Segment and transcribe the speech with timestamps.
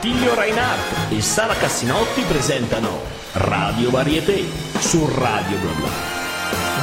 [0.00, 4.42] Attilio Reinhardt e Sara Cassinotti presentano Radio Varieté
[4.78, 6.09] su Radio Bla.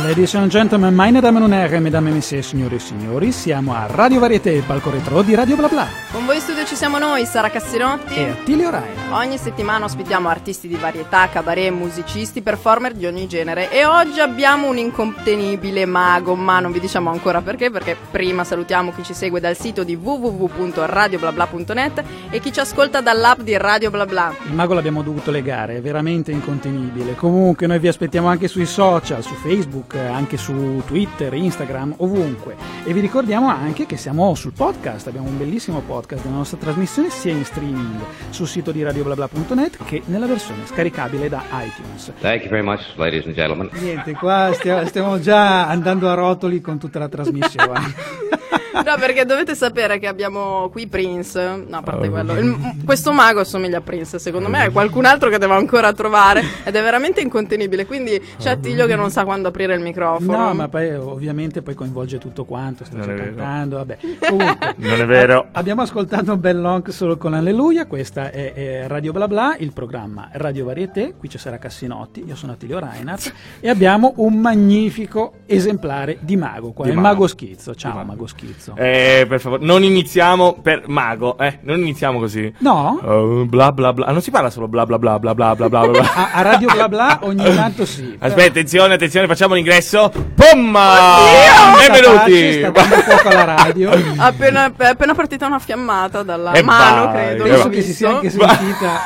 [0.04, 3.88] Ladies and gentlemen, meine Damen und Herren, mesdames et messieurs, signore e signori, siamo a
[3.88, 6.98] Radio Varieté, il palco retro di Radio Bla Bla Con voi in studio ci siamo
[7.00, 8.14] noi, Sara Cassinotti.
[8.14, 9.16] e Attilio Raina.
[9.18, 14.68] Ogni settimana ospitiamo artisti di varietà, cabaret, musicisti, performer di ogni genere e oggi abbiamo
[14.68, 19.40] un incontenibile mago, ma non vi diciamo ancora perché, perché prima salutiamo chi ci segue
[19.40, 24.34] dal sito di www.radioblabla.net e chi ci ascolta dall'app di Radio Bla Bla.
[24.46, 27.16] Il mago l'abbiamo dovuto legare, è veramente incontenibile.
[27.16, 32.56] Comunque noi vi aspettiamo anche sui social, su Facebook, anche su Twitter, Instagram, ovunque.
[32.84, 37.10] E vi ricordiamo anche che siamo sul podcast, abbiamo un bellissimo podcast della nostra trasmissione
[37.10, 42.12] sia in streaming sul sito di radioblabla.net che nella versione scaricabile da iTunes.
[42.20, 43.70] Thank you very much, ladies and gentlemen.
[43.74, 48.26] Niente, qua stia- stiamo già andando a rotoli con tutta la trasmissione.
[48.84, 51.64] No, perché dovete sapere che abbiamo qui Prince.
[51.68, 52.34] No, a parte quello.
[52.38, 54.66] il- questo mago assomiglia a Prince, secondo me.
[54.66, 56.42] È qualcun altro che devo ancora trovare.
[56.64, 57.86] Ed è veramente incontenibile.
[57.86, 60.38] Quindi c'è Attilio che non sa quando aprire il microfono.
[60.48, 63.98] No, ma poi ovviamente poi coinvolge tutto quanto, sto Non già cantando, vabbè.
[64.28, 65.48] Comunque, Non è vero.
[65.52, 69.72] abbiamo ascoltato un bel long solo con Alleluia, questa è, è Radio Bla Bla, il
[69.74, 75.34] programma Radio Varieté, qui c'è Sara Cassinotti, io sono Attilio Reinhardt e abbiamo un magnifico
[75.46, 77.14] esemplare di mago, qua Di è il mago.
[77.14, 77.76] mago schizzo.
[77.76, 78.06] Ciao mago.
[78.08, 78.28] mago
[78.74, 78.76] schizzo.
[78.76, 82.54] Eh, per favore, non iniziamo per mago, eh, non iniziamo così.
[82.60, 83.00] No?
[83.04, 84.06] Oh, bla bla bla.
[84.08, 86.14] Ah, non si parla solo bla bla bla bla bla bla bla bla.
[86.14, 88.02] A, a Radio Bla Bla ogni tanto sì.
[88.04, 90.10] però- Aspetta, attenzione, attenzione, facciamo l'ingresso.
[90.10, 90.76] Pum!
[90.76, 92.54] Sta Benvenuti!
[92.60, 93.92] sta dando fuoco alla radio.
[94.18, 97.44] Appena, è appena partita una fiammata dalla E mano, vai, credo.
[97.46, 99.06] e l'ho Penso che si sia anche sentita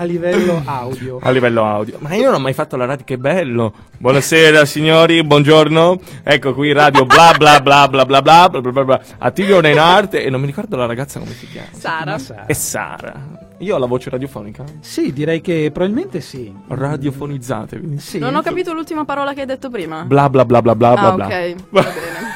[0.00, 1.18] a livello audio.
[1.20, 1.96] A livello audio.
[1.98, 3.72] Ma io non ho mai fatto la radio, che bello.
[3.98, 6.00] Buonasera signori, buongiorno.
[6.22, 9.00] Ecco qui radio bla bla bla bla bla bla bla bla bla bla.
[9.18, 11.68] Attilio Reinhardt e non mi ricordo la ragazza come si chiama.
[11.72, 12.46] Sara.
[12.46, 13.46] È Sara.
[13.58, 14.62] Io ho la voce radiofonica.
[14.78, 16.54] Sì, direi che probabilmente sì.
[16.68, 17.98] Radiofonizzatevi.
[17.98, 20.04] Sì, Non ho capito l'ultima parola che hai detto prima.
[20.04, 21.26] Bla bla bla bla bla bla ah, bla.
[21.26, 22.27] ok, va bene.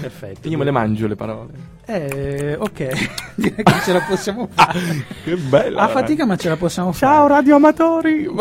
[0.00, 0.48] Perfetto.
[0.48, 1.50] Io me le mangio le parole.
[1.86, 2.88] Eh, ok,
[3.34, 5.04] direi che ce la possiamo fare.
[5.24, 5.82] Che bella.
[5.82, 7.34] A fatica, ma ce la possiamo Ciao fare.
[7.34, 8.28] radioamatori.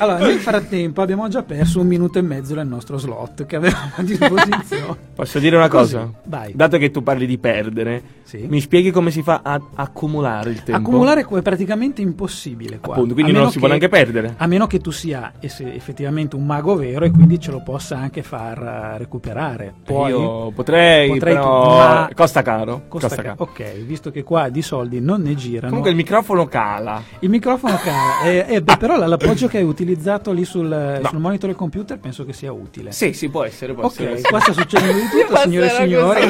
[0.00, 3.90] Allora, nel frattempo abbiamo già perso un minuto e mezzo del nostro slot che avevamo
[3.96, 4.96] a disposizione.
[5.12, 6.12] Posso dire una Così, cosa?
[6.22, 6.52] vai.
[6.54, 8.44] Dato che tu parli di perdere, Sì.
[8.46, 10.78] mi spieghi come si fa a accumulare il tempo?
[10.82, 12.92] Accumulare è praticamente impossibile qua.
[12.92, 14.34] Appunto, quindi A non meno si può che- neanche perdere.
[14.36, 18.22] A meno che tu sia effettivamente un mago vero e quindi ce lo possa anche
[18.22, 19.72] far eh, recuperare.
[19.82, 22.82] Poi Io potrei, Potrei però tu, ma- costa caro.
[22.88, 23.42] costa costa ca- caro.
[23.44, 25.68] Ok, visto che qua di soldi non ne girano.
[25.68, 27.02] Comunque il microfono cala.
[27.20, 31.48] Il microfono cala, eh, eh, beh, però l'appoggio che hai utilizzato lì sul, sul monitor
[31.48, 32.92] del computer penso che sia utile.
[32.92, 34.12] Sì, sì, può essere, può essere.
[34.12, 36.26] Ok, qua sta succedendo di tutto, signore e signori.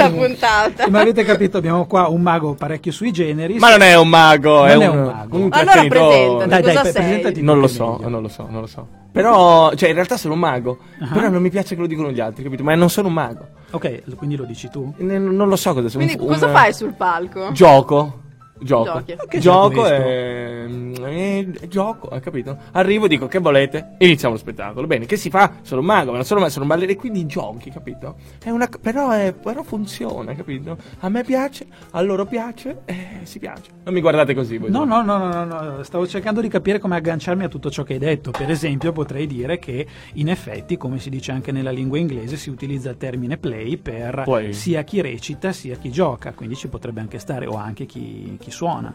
[0.84, 3.58] Come avete capito, abbiamo qua un mago parecchio sui generis.
[3.60, 5.36] Ma non è un mago, Non è, è un, un mago.
[5.36, 6.36] un Allora presentati.
[6.48, 8.08] Dai, dai, cosa presentati Non lo so, meglio.
[8.08, 8.86] non lo so, non lo so.
[9.10, 10.78] Però, cioè, in realtà sono un mago.
[11.00, 11.08] Ah.
[11.12, 12.62] Però non mi piace che lo dicono gli altri, capito?
[12.62, 13.46] Ma non sono un mago.
[13.72, 14.94] Ok, quindi lo dici tu?
[14.98, 16.04] Ne- non lo so cosa sono.
[16.04, 17.50] Quindi un- cosa fai sul palco?
[17.52, 18.20] Gioco.
[18.60, 18.84] Gioco.
[19.04, 19.16] Giochi.
[19.28, 20.92] Che Gioco gioco e...
[21.06, 22.56] e- Gioco, hai capito?
[22.72, 23.94] Arrivo e dico che volete?
[23.98, 24.86] Iniziamo lo spettacolo.
[24.86, 25.52] Bene, che si fa?
[25.62, 28.16] Sono un mago, ma non sono, sono un ballerino, quindi giochi, capito?
[28.42, 30.76] È una, però, è, però funziona, capito?
[31.00, 33.70] A me piace, a loro piace, e si piace.
[33.84, 34.70] Non mi guardate così voi.
[34.70, 37.82] No, no, no, no, no, no, stavo cercando di capire come agganciarmi a tutto ciò
[37.82, 38.30] che hai detto.
[38.30, 42.50] Per esempio, potrei dire che in effetti, come si dice anche nella lingua inglese, si
[42.50, 44.52] utilizza il termine play per Play.
[44.52, 48.47] sia chi recita sia chi gioca, quindi ci potrebbe anche stare, o anche chi, chi
[48.50, 48.94] suona.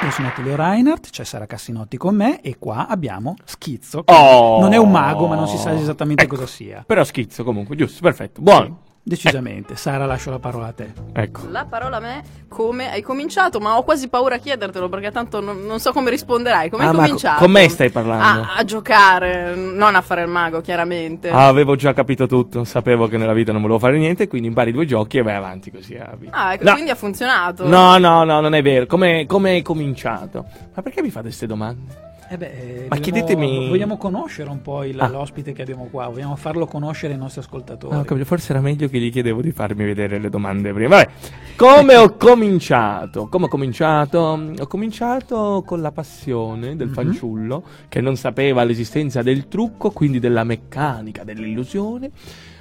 [0.00, 4.60] Io sono Attilio Reinhardt, c'è Sara Cassinotti con me e qua abbiamo Schizzo, che Oh.
[4.60, 6.36] non è un mago ma non si sa esattamente Ecco.
[6.36, 6.84] cosa sia.
[6.86, 8.40] Però schizzo comunque, giusto, perfetto.
[8.40, 8.78] Buono.
[9.08, 9.74] Decisamente.
[9.74, 10.92] Sara, lascio la parola a te.
[11.14, 11.42] Ecco.
[11.50, 13.58] La parola a me, come hai cominciato?
[13.58, 16.68] Ma ho quasi paura a chiedertelo perché tanto non, non so come risponderai.
[16.68, 17.38] Come hai Ah, ma cominciato?
[17.38, 18.42] co- con me stai parlando?
[18.42, 21.30] A, a giocare, non a fare il mago, chiaramente.
[21.30, 24.72] Ah, avevo già capito tutto, sapevo che nella vita non volevo fare niente, quindi impari
[24.72, 25.94] due giochi e vai avanti così.
[25.96, 26.36] a vita.
[26.36, 26.72] Ah, ecco, No.
[26.72, 27.66] quindi ha funzionato.
[27.66, 28.84] No, no, no, non è vero.
[28.86, 30.44] Come, come hai cominciato?
[30.74, 32.06] Ma perché mi fate queste domande?
[32.30, 35.08] Eh beh, eh, Ma vogliamo- chiedetemi- Vogliamo conoscere un po' il- Ah.
[35.08, 37.94] l'ospite che abbiamo qua, vogliamo farlo conoscere ai nostri ascoltatori.
[37.96, 40.96] Ho capito, forse era meglio che gli chiedevo di farmi vedere le domande prima.
[40.96, 41.08] Vabbè,
[41.56, 43.28] come ho cominciato?
[43.28, 44.18] Come ho cominciato?
[44.58, 46.92] Ho cominciato con la passione del Mhm.
[46.94, 52.10] fanciullo che non sapeva l'esistenza del trucco, quindi della meccanica, dell'illusione,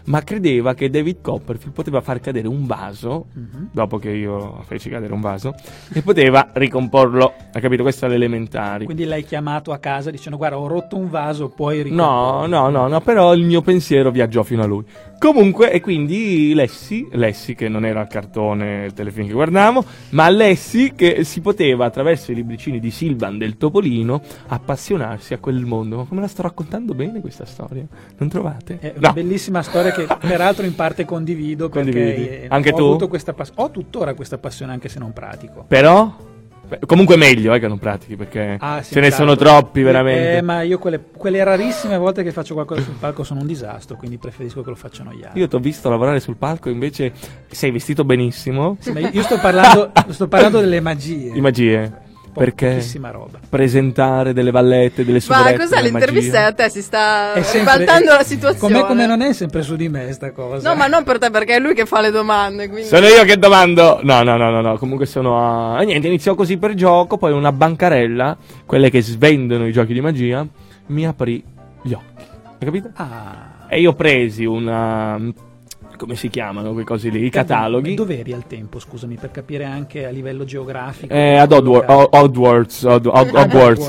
[0.07, 3.69] ma credeva che David Copperfield poteva far cadere un vaso, Mhm.
[3.71, 5.53] dopo che io feci cadere un vaso,
[5.93, 7.33] e poteva ricomporlo.
[7.51, 7.83] Hai capito?
[7.83, 8.85] Questo alle elementari.
[8.85, 11.83] Quindi l'hai chiamato a casa dicendo guarda ho rotto un vaso, puoi No,
[12.45, 12.47] ricomporre.
[12.47, 14.83] no, no, no, però il mio pensiero viaggiò fino a lui.
[15.19, 20.29] Comunque, e quindi Lessi, Lessi che non era il cartone, il telefilm che guardavamo, ma
[20.29, 25.97] Lessi che si poteva attraverso i libricini di Silvan del Topolino appassionarsi a quel mondo.
[25.97, 27.85] Ma come la sto raccontando bene questa storia?
[28.17, 28.77] Non trovate?
[28.79, 29.13] È una No.
[29.13, 32.27] bellissima storia che peraltro in parte condivido perché Condividi.
[32.27, 32.83] eh, Anche ho tu?
[32.83, 35.65] avuto questa pass- ho tuttora questa passione anche se non pratico.
[35.67, 36.35] Però?
[36.67, 39.23] Beh, comunque meglio eh, che non pratichi perché Ah, sì, ce ne certo.
[39.23, 40.37] sono troppi veramente.
[40.37, 43.95] Eh, ma io quelle, quelle rarissime volte che faccio qualcosa sul palco sono un disastro,
[43.95, 45.39] quindi preferisco che lo facciano gli altri.
[45.39, 47.13] Io ti ho visto lavorare sul palco, invece
[47.49, 48.75] sei vestito benissimo.
[48.79, 51.31] Sì, ma io sto parlando, sto parlando delle magie.
[51.31, 52.05] Di magie.
[52.37, 53.39] Po- Perché Pochissima roba.
[53.49, 56.45] presentare delle vallette, delle Ma soubrette, cos'è l'intervista?
[56.45, 58.73] A te si sta È ribaltando la situazione.
[58.73, 60.69] Com'è come non è sempre su di me sta cosa.
[60.69, 62.69] No, ma non per te, perché è lui che fa le domande.
[62.69, 62.87] Quindi...
[62.87, 64.01] Sono io che domando.
[64.03, 64.77] No, no, no, no, no.
[64.77, 65.81] Comunque sono a.
[65.81, 67.17] E niente, iniziò così per gioco.
[67.17, 68.37] Poi una bancarella,
[68.67, 70.45] quelle che svendono i giochi di magia,
[70.87, 71.43] mi aprì
[71.81, 72.23] gli occhi.
[72.59, 72.91] Hai capito?
[72.97, 73.65] Ah.
[73.67, 75.19] E io presi una.
[75.97, 77.25] Come si chiamano quei cosi lì?
[77.25, 77.95] I cataloghi.
[77.95, 81.11] Dove eri al tempo, scusami, per capire anche a livello geografico?
[81.13, 82.07] Eh, ad Hogwarts.
[82.11, 83.33] Hogwarts, Hog- Hog-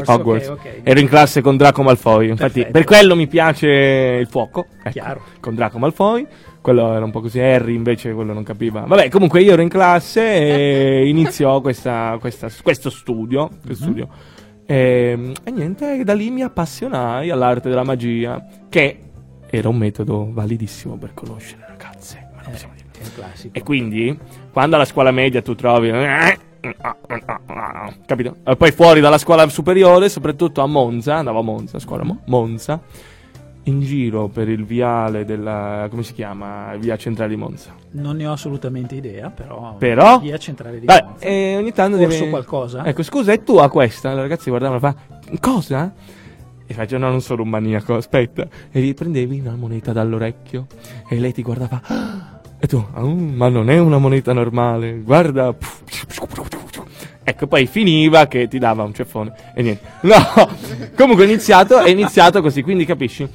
[0.07, 0.53] Hogwarts.
[0.83, 2.73] Ero in classe con Draco Malfoy, infatti Perfetto.
[2.73, 6.27] per quello mi piace il fuoco, ecco, con Draco Malfoy,
[6.63, 8.81] quello era un po' così, Harry invece quello non capiva.
[8.87, 14.09] Vabbè, comunque io ero in classe e iniziò questa- questa- questo studio, questo studio.
[14.65, 18.99] E, e niente, da lì mi appassionai all'arte della magia, che
[19.51, 22.29] era un metodo validissimo per conoscere ragazze.
[22.35, 22.87] ma non Eh, possiamo dire.
[22.99, 23.55] è un classico.
[23.59, 24.19] E quindi,
[24.53, 25.91] quando alla scuola media tu trovi.
[28.07, 28.37] Capito?
[28.45, 32.81] E poi fuori dalla scuola superiore, soprattutto a Monza, andavo a Monza, scuola Mo- Monza,
[33.65, 35.87] in giro per il viale della.
[35.91, 36.75] come si chiama?
[36.77, 37.73] Via centrale di Monza.
[37.93, 39.75] Non ne ho assolutamente idea, però.
[39.79, 40.19] Però?
[40.19, 41.25] Via centrale di Vabbè, Monza.
[41.27, 42.85] e ogni tanto Corso deve- qualcosa?
[42.85, 44.13] Ecco, scusa, è tua questa?
[44.13, 44.95] La ragazza guardava e fa.
[45.41, 45.93] Cosa?
[46.71, 48.47] E faccio, no, non sono un maniaco, aspetta.
[48.71, 50.67] E gli prendevi una moneta dall'orecchio
[51.09, 51.81] e lei ti guardava.
[51.83, 55.57] "Ah!" E tu, "Ah, ma non è una moneta normale, guarda.
[57.25, 59.83] Ecco, poi finiva che ti dava un ceffone e niente.
[60.03, 60.15] No,
[60.97, 63.27] comunque è iniziato, è iniziato così, quindi capisci?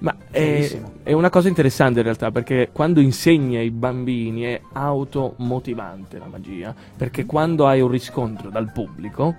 [0.00, 6.18] Ma è, è una cosa interessante in realtà perché quando insegni ai bambini è automotivante
[6.18, 9.36] la magia, perché quando hai un riscontro dal pubblico,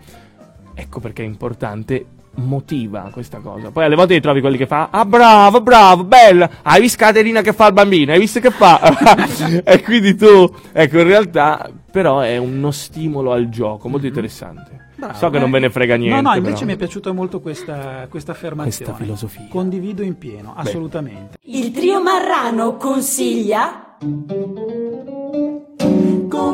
[0.73, 3.71] ecco perché è importante, motiva questa cosa.
[3.71, 7.41] Poi alle volte ti trovi quelli che fa, ah bravo, bravo, bella, hai visto Caterina
[7.41, 8.79] che fa il bambino, hai visto che fa?
[9.63, 14.71] e quindi tu, ecco in realtà però è uno stimolo al gioco, molto interessante.
[14.71, 14.83] Mhm.
[14.97, 15.39] Bravo, so che eh.
[15.39, 16.21] non ve ne frega niente.
[16.21, 16.65] No, no, invece però.
[16.67, 18.91] mi è piaciuta molto questa, questa affermazione.
[18.91, 19.47] Questa filosofia.
[19.49, 21.37] Condivido in pieno, assolutamente.
[21.43, 23.97] Il trio Marrano consiglia.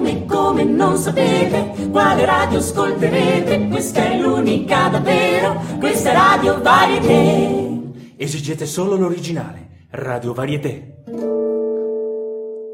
[0.01, 3.67] Come, come non sapete quale radio ascolterete?
[3.67, 8.15] Questa è l'unica davvero, questa è Radio Varieté.
[8.17, 9.85] Esigete solo l'originale.
[9.91, 11.03] Radio Varieté.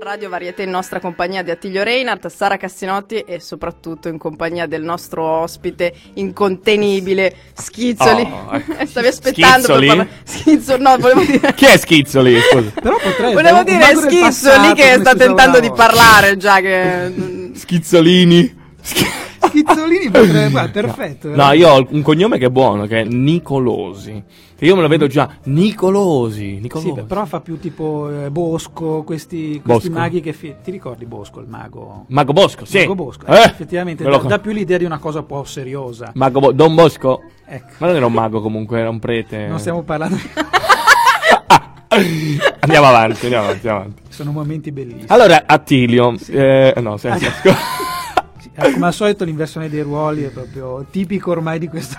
[0.08, 4.82] Radio Varieté in nostra compagnia di Attilio Reinhardt, Sara Cassinotti e soprattutto in compagnia del
[4.82, 8.22] nostro ospite incontenibile Schizzoli.
[8.22, 8.74] Oh, ecco.
[8.88, 9.88] Stavi aspettando Schizzoli?
[9.88, 10.22] per parlare.
[10.24, 12.40] Schizzo, no, volevo dire Chi è Schizzoli?
[12.40, 12.72] Scusa.
[12.82, 13.34] Però potrei.
[13.34, 18.56] Volevo dire Schizzoli passato, che sta tentando di parlare già che Schizzolini.
[19.48, 20.50] Schizzolini potrebbe.
[20.52, 21.30] guarda, perfetto.
[21.36, 24.24] No, io ho un cognome che è buono, che è Nicolosi.
[24.58, 25.30] Che io me lo vedo già.
[25.44, 26.60] Nicolosi.
[26.60, 26.94] Nicolosi.
[26.96, 30.02] Sì, però fa più tipo eh, Bosco, questi, questi Bosco.
[30.02, 30.34] maghi che.
[30.34, 32.06] fi- ti ricordi Bosco, il mago?
[32.08, 32.80] Mago Bosco, sì.
[32.80, 33.26] Mago Bosco.
[33.28, 35.44] Eh, Eh, effettivamente me lo dà, con- dà più l'idea di una cosa un po'
[35.44, 36.12] seriosa.
[36.16, 37.22] Mago Bo- Don Bosco.
[37.46, 37.68] Ecco.
[37.78, 39.46] Ma non era un mago comunque, era un prete.
[39.48, 40.22] Non stiamo parlando di...
[42.60, 44.02] Andiamo avanti, andiamo avanti, andiamo avanti.
[44.10, 45.06] Sono momenti bellissimi.
[45.08, 46.16] Allora, Attilio.
[46.28, 47.32] Eh, no, senza.
[47.42, 47.50] Sì,
[48.60, 51.96] eh, come al solito l'inversione dei ruoli è proprio tipico ormai di, questo,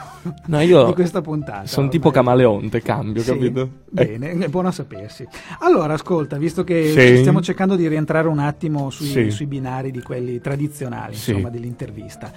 [0.46, 1.66] No, di questa puntata.
[1.66, 3.60] sono tipo camaleonte, cambio, Sì, capito?
[3.94, 5.26] Eh, Bene, è buono a sapersi.
[5.60, 7.16] Allora, ascolta, visto che Sì.
[7.18, 9.30] stiamo cercando di rientrare un attimo sui, Sì.
[9.30, 12.30] sui binari di quelli tradizionali, insomma, dell'intervista,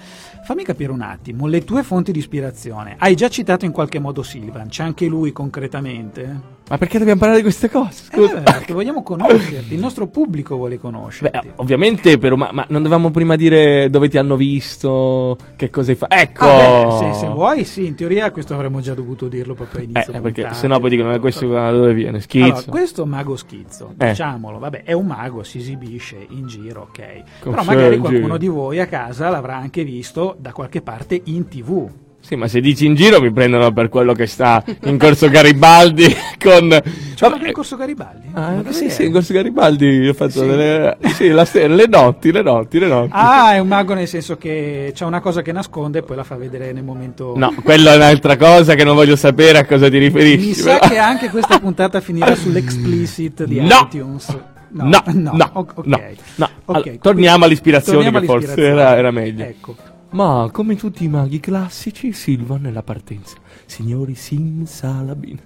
[0.44, 2.94] fammi capire un attimo le tue fonti di ispirazione.
[2.98, 6.60] Hai già citato in qualche modo Silvan, c'è anche lui concretamente?
[6.72, 8.04] Ma perché dobbiamo parlare di queste cose?
[8.10, 8.40] Eh, Scusa.
[8.40, 11.38] perché vogliamo conoscerti, il nostro pubblico vuole conoscerti.
[11.48, 15.90] Beh, ovviamente, però, ma, ma non dovevamo prima dire dove ti hanno visto, che cosa
[15.90, 16.14] hai fatto.
[16.14, 16.46] Ecco!
[16.46, 19.82] Ah, beh, se, se vuoi, sì, in teoria questo avremmo già dovuto dirlo proprio Eh,
[19.82, 20.12] all'inizio.
[20.14, 20.54] eh, perché puntata.
[20.54, 22.20] sennò poi dicono, ma questo da dove viene?
[22.20, 22.44] Schizzo.
[22.46, 24.08] Allora, questo mago schizzo, Eh.
[24.08, 27.22] diciamolo, vabbè, è un mago, si esibisce in giro, ok.
[27.40, 28.36] Come Però magari qualcuno giro?
[28.38, 31.90] di voi a casa l'avrà anche visto da qualche parte in tv.
[32.24, 36.04] Sì, ma se dici in giro mi prendono per quello che sta in corso Garibaldi
[36.42, 36.68] con...
[37.14, 38.28] C'è anche il corso Garibaldi?
[38.32, 40.96] Ah, sì, sì, in corso Garibaldi ho fatto delle...
[41.14, 43.10] Sì, la sera, le notti, le notti, le notti.
[43.12, 46.22] Ah, è un mago nel senso che c'ha una cosa che nasconde e poi la
[46.24, 47.34] fa vedere nel momento.
[47.36, 50.46] No, quella è un'altra cosa che non voglio sapere a cosa ti riferisci.
[50.46, 53.88] Mi sa che anche questa puntata finirà sull'explicit di No!
[53.92, 54.38] iTunes.
[54.74, 55.86] No, no, o- ok.
[55.86, 56.00] no,
[56.36, 56.48] no.
[56.64, 58.80] Ok, Allora, torniamo all'ispirazione torniamo che forse all'ispirazione.
[58.80, 59.44] era- era meglio.
[59.44, 59.76] Ecco.
[60.12, 63.36] Ma come tutti i maghi classici, Silvan nella partenza.
[63.64, 65.38] Signori Simsalabim.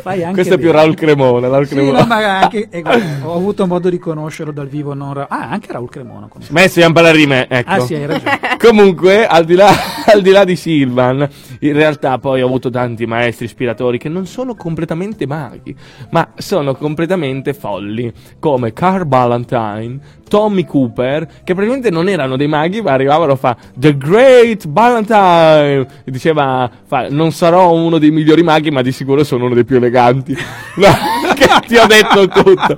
[0.00, 0.70] Fai anche Questo è più.
[0.72, 1.48] Raul Cremona.
[1.48, 1.98] Raul Sì, Cremona.
[2.00, 4.94] no, ma anche, eh, guarda, ho avuto modo di conoscerlo dal vivo.
[4.94, 6.26] Non Ra- ah, anche Raul Cremona.
[6.28, 6.52] conosco.
[6.54, 7.70] Messo in rime, ecco.
[7.70, 8.38] Ah, sì, hai ragione.
[8.58, 9.70] Comunque, al di, là,
[10.14, 11.28] al di là di Silvan,
[11.60, 15.74] in realtà poi ho avuto tanti maestri ispiratori che non sono completamente maghi,
[16.10, 22.80] ma sono completamente folli, come Carl Ballantyne, Tommy Cooper, che praticamente non erano dei maghi,
[22.80, 28.42] ma arrivavano a fare The Great Ballantyne, e diceva, fa, non sarò uno dei migliori
[28.42, 30.36] maghi, ma di sicuro sono uno dei più eleganti.
[30.76, 30.88] No,
[31.34, 32.76] che ti ho detto tutto.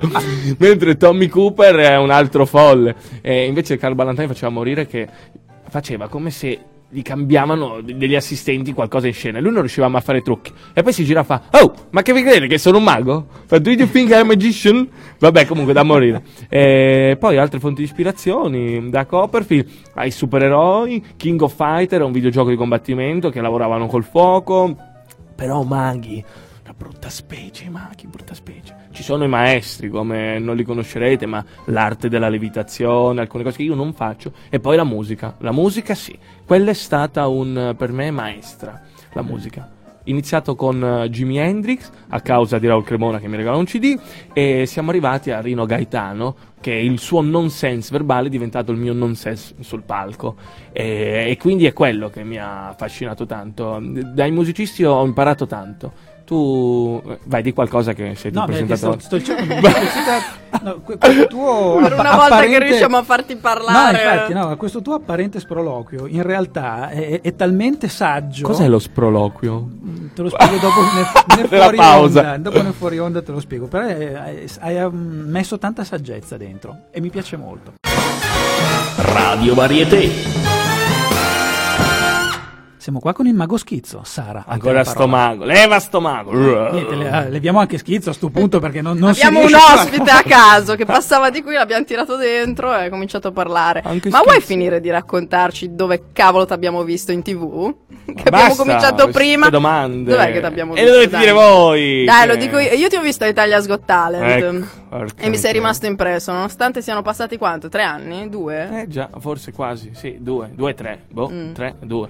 [0.59, 2.95] Mentre Tommy Cooper è un altro folle.
[3.21, 5.07] E invece Carl Ballantyne faceva morire che
[5.67, 9.99] faceva come se gli cambiavano de- degli assistenti qualcosa in scena lui non riusciva mai
[9.99, 12.57] a fare trucchi e poi si gira e fa oh ma che vi credete che
[12.57, 13.27] sono un mago?
[13.45, 14.87] Fa, do you think I'm a magician?
[15.19, 21.41] vabbè comunque da morire e poi altre fonti di ispirazioni da Copperfield ai supereroi King
[21.41, 24.75] of Fighter è un videogioco di combattimento che lavoravano col fuoco
[25.35, 26.23] però maghi
[26.67, 28.75] una brutta specie, maghi, brutta specie.
[28.97, 33.61] Ci sono i maestri, come non li conoscerete, ma l'arte della levitazione, alcune cose che
[33.61, 34.31] io non faccio.
[34.49, 35.35] E poi la musica.
[35.41, 38.81] La musica sì, quella è stata un, per me maestra,
[39.13, 39.69] la musica.
[40.05, 43.99] Iniziato con eh, Jimi Hendrix a causa di Raul Cremona che mi regalò un CD
[44.33, 48.93] e siamo arrivati a Rino Gaetano che il suo nonsense verbale è diventato il mio
[48.93, 50.37] nonsense sul palco
[50.71, 53.79] e, e quindi è quello che mi ha affascinato tanto.
[53.79, 56.06] Dai musicisti ho imparato tanto.
[56.27, 59.55] Tu eh, vai di qualcosa che sei tu No, perché sto, sto cercando
[60.61, 64.03] no, que- questo tuo Per una volta che apparente- riusciamo a farti No, parlare.
[64.03, 68.45] infatti, no, questo tuo apparente sproloquio in realtà è, è talmente saggio.
[68.45, 69.69] Cos'è lo sproloquio?
[70.13, 71.05] Te lo spiego dopo nel,
[71.37, 72.19] nel Nella fuori pausa.
[72.19, 72.37] onda.
[72.49, 73.67] Dopo nel fuori onda te lo spiego.
[73.67, 77.71] Però hai, hai, mm, messo tanta saggezza dentro e mi piace molto.
[78.97, 80.46] Radio Varieté.
[82.87, 84.45] Siamo qua con il mago schizzo, Sara.
[84.47, 85.43] Ancora sto mago.
[85.43, 86.31] Leva sto mago.
[86.71, 89.53] Niente, le- eh, leviamo anche schizzo a sto punto perché non, non si Abbiamo un
[89.53, 93.81] ospite a caso che passava di qui, l'abbiamo tirato dentro e ha cominciato a parlare.
[93.83, 94.47] Anche Ma vuoi schizzo.
[94.47, 97.75] finire di raccontarci dove cavolo t'abbiamo visto in tv?
[98.05, 99.49] Che abbiamo Basta, cominciato queste prima.
[99.49, 100.09] domande.
[100.11, 100.89] Dov'è che t'abbiamo E visto?
[100.89, 102.05] lo dovete dire voi.
[102.05, 102.71] Dai, che- lo dico io.
[102.71, 104.65] Io ti ho visto a Italia's Got Talent.
[104.89, 107.67] Ecco, e mi sei rimasto impresso, nonostante siano passati quanto?
[107.67, 108.29] Tre anni?
[108.29, 108.83] Due?
[108.83, 111.51] Eh già, forse quasi, sì, due, due, tre, boh, Mm.
[111.51, 112.07] tre, due,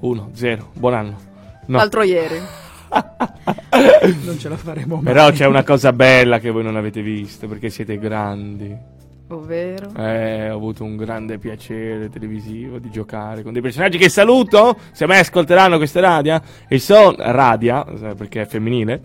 [0.00, 1.16] uno, zero, buon anno.
[1.66, 1.76] No.
[1.76, 2.40] L'altro ieri.
[4.24, 5.04] Non ce la faremo mai.
[5.04, 8.76] Però c'è una cosa bella che voi non avete visto, perché siete grandi.
[9.28, 9.92] Ovvero?
[9.96, 15.06] Eh, ho avuto un grande piacere televisivo di giocare con dei personaggi che saluto, se
[15.06, 19.00] mai ascolteranno queste radia, e sono, radia, eh, perché è femminile,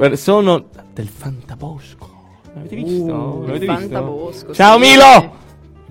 [0.00, 2.14] eh, sono del Fantabosco.
[2.54, 3.14] L'avete visto?
[3.14, 3.80] Uh, L'avete visto?
[3.80, 4.88] Fantabosco, Ciao sì.
[4.88, 5.44] Milo!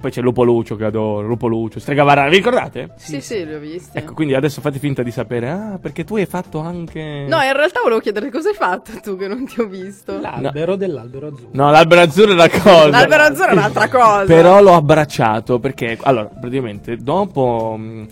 [0.06, 2.92] Poi c'è Lupo Lucio che adoro, Lupo Lucio, Strega Varana, vi ricordate?
[2.96, 3.98] Sì, sì, li ho visti.
[3.98, 7.26] Ecco, quindi adesso fate finta di sapere, ah, perché tu hai fatto anche...
[7.28, 10.20] No, in realtà volevo chiedere cosa hai fatto tu che non ti ho visto.
[10.20, 11.50] L'albero dell'albero azzurro.
[11.54, 12.90] No, l'albero azzurro è una cosa.
[12.90, 14.26] L'albero azzurro è un'altra cosa.
[14.26, 18.08] Però l'ho abbracciato perché, allora, praticamente, dopo mh,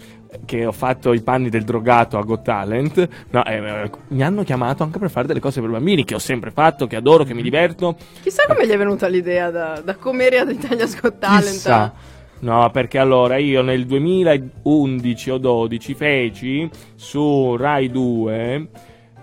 [0.45, 4.43] che ho fatto i panni del drogato a Got Talent, no, eh, eh, mi hanno
[4.43, 7.33] chiamato anche per fare delle cose per bambini che ho sempre fatto, che adoro, che
[7.33, 7.95] mi diverto.
[8.21, 11.49] Chissà come gli è venuta l'idea da, da com'eri ad Italia's Got Talent.
[11.49, 11.93] Chissà.
[12.39, 18.67] No, perché allora io nel 2011 o 12 feci su Rai 2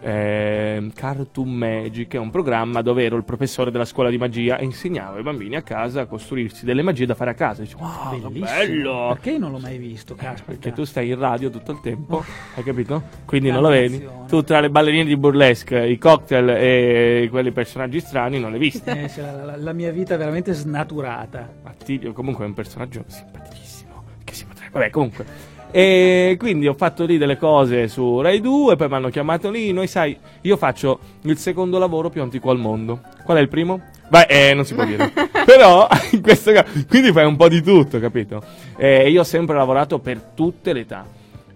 [0.02, 4.64] eh, Cartoon Magic, è un programma dove ero il professore della scuola di magia e
[4.64, 7.62] insegnavo ai bambini a casa a costruirsi delle magie da fare a casa.
[7.62, 8.44] Dicevo, wow, Bellissimo.
[8.44, 9.08] bello!
[9.14, 10.14] Perché non l'ho mai visto?
[10.14, 10.44] Caspita.
[10.52, 13.02] Perché tu stai in radio tutto il tempo, hai capito?
[13.24, 14.06] Quindi Che non lo vedi.
[14.28, 18.62] Tu tra le ballerine di burlesque, i cocktail e quelli personaggi strani non le hai
[18.62, 19.02] viste.
[19.04, 21.48] Eh, se la, la- la mia vita è veramente snaturata.
[21.64, 24.02] Attilio comunque è un personaggio simpaticissimo.
[24.24, 24.70] Che si potrebbe.
[24.72, 25.24] Vabbè, comunque.
[25.72, 29.72] E quindi ho fatto lì delle cose su Rai 2, poi mi hanno chiamato lì.
[29.72, 33.00] Noi, sai, io faccio il secondo lavoro più antico al mondo.
[33.24, 33.80] Qual è il primo?
[34.08, 35.12] Beh, eh, non si può dire.
[35.46, 38.42] Però, in questo caso, quindi fai un po' di tutto, capito?
[38.76, 41.06] E io ho sempre lavorato per tutte le età.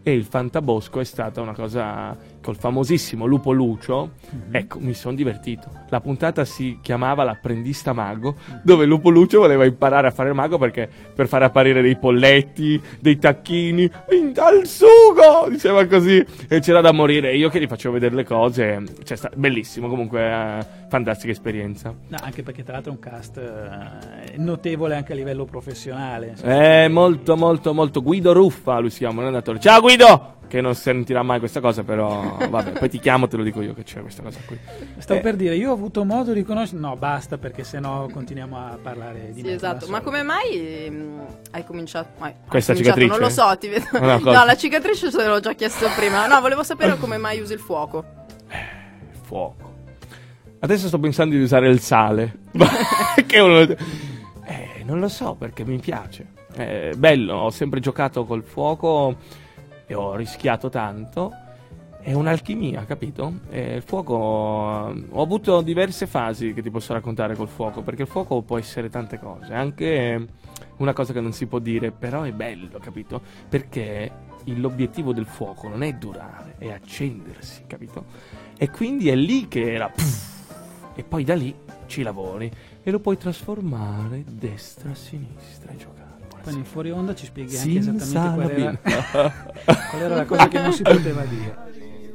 [0.02, 4.54] E il Fantabosco è stata una cosa col famosissimo Lupo Lucio, Mhm.
[4.54, 5.68] ecco, mi sono divertito.
[5.88, 10.58] La puntata si chiamava L'apprendista mago, dove Lupo Lucio voleva imparare a fare il mago
[10.58, 16.82] perché per fare apparire dei polletti, dei tacchini, in tal sugo, diceva così, e c'era
[16.82, 17.34] da morire.
[17.34, 21.94] Io che gli facevo vedere le cose, cioè, sta- bellissimo, comunque, eh, fantastica esperienza.
[22.08, 26.34] No, anche perché tra l'altro è un cast eh, notevole anche a livello professionale.
[26.42, 28.02] Eh, molto, molto, molto.
[28.02, 29.58] Guido Ruffa, lui si chiama, non è attore.
[29.60, 30.32] Ciao Guido!
[30.54, 33.74] Che non sentirà mai questa cosa, però vabbè, poi ti chiamo, te lo dico io
[33.74, 34.56] che c'è questa cosa qui.
[34.98, 35.22] Stavo Eh.
[35.24, 36.78] per dire, io ho avuto modo di conoscere...
[36.78, 39.88] No, basta perché sennò continuiamo a parlare di Sì, esatto.
[39.88, 41.20] Ma come mai mm,
[41.50, 42.22] hai cominciato?
[42.22, 43.08] hai Questa cominciato, cicatrice?
[43.08, 44.30] Non lo so, ti vedo.
[44.30, 46.28] No, la cicatrice se l'ho già chiesto prima.
[46.28, 48.04] No, volevo sapere come mai usi il fuoco.
[49.22, 49.72] Fuoco.
[50.60, 52.38] Adesso sto pensando di usare il sale.
[53.26, 53.58] che è uno...
[53.62, 56.28] Eh, non lo so perché mi piace.
[56.54, 59.42] È bello, ho sempre giocato col fuoco
[59.86, 61.32] e ho rischiato tanto.
[62.00, 63.40] È un'alchimia, capito?
[63.48, 64.14] E il fuoco.
[64.14, 68.90] Ho avuto diverse fasi che ti posso raccontare col fuoco, perché il fuoco può essere
[68.90, 70.26] tante cose, anche
[70.76, 73.20] una cosa che non si può dire, però è bello, capito?
[73.48, 74.10] Perché
[74.44, 78.04] l'obiettivo del fuoco non è durare, è accendersi, capito?
[78.58, 79.90] E quindi è lì che era.
[80.94, 81.54] e poi da lì
[81.86, 82.50] ci lavori
[82.82, 86.03] e lo puoi trasformare destra, sinistra e giocare.
[86.44, 88.70] Quindi in fuori onda ci spieghi anche esattamente qual era,
[89.22, 89.32] la
[89.88, 91.56] qual era la cosa che non si poteva dire.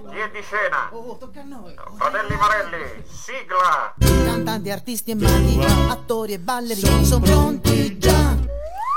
[0.10, 0.90] È di scena?
[0.92, 1.74] Oh, tocca a noi.
[1.98, 3.96] Fratelli Marelli, sigla!
[4.26, 5.60] Cantanti, artisti e maghi,
[5.90, 8.38] attori e ballerini sono pronti già.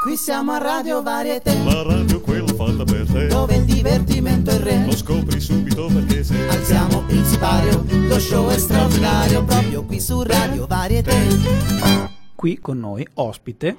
[0.02, 4.58] Qui siamo a Radio Varieté, La radio quella fatta per te dove il divertimento è
[4.58, 4.84] re.
[4.84, 10.22] Lo scopri subito perché sei Alziamo il sipario, lo show è straordinario, proprio qui su
[10.22, 11.16] Radio Varieté.
[12.34, 13.76] Qui con noi, ospite,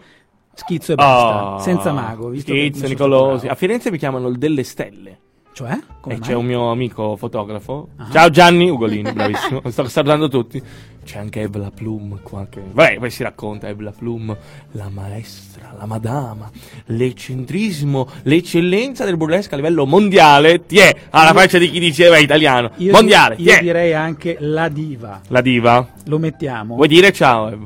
[0.54, 2.30] schizzo e basta, Ah, senza mago.
[2.30, 3.48] Visto Schizzo, Nicolosi.
[3.48, 5.18] A Firenze mi chiamano il delle stelle.
[5.54, 5.78] Cioè?
[6.02, 6.28] Come e mai?
[6.28, 7.90] c'è un mio amico fotografo.
[7.98, 8.08] Ah.
[8.12, 9.62] Ciao Gianni Ugolini, bravissimo.
[9.70, 10.62] Sto salutando tutti.
[11.06, 12.62] C'è anche Evla Plum qua che...
[12.72, 14.36] Vabbè, poi si racconta Evla Plum,
[14.72, 16.50] la maestra, la madama,
[16.86, 20.66] l'eccentrismo, l'eccellenza del burlesque a livello mondiale.
[20.66, 22.72] Ti è alla faccia di chi diceva italiano.
[22.78, 23.60] Io, mondiale, io è.
[23.62, 25.22] direi anche la diva.
[25.28, 25.88] La diva.
[26.06, 26.76] Lo mettiamo?
[26.76, 27.64] Vuoi dire ciao, Ev?